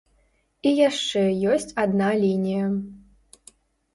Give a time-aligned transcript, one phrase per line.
[0.67, 1.21] І яшчэ
[1.51, 2.65] ёсць адна лінія.